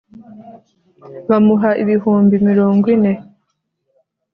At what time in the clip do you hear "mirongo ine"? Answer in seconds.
2.49-3.13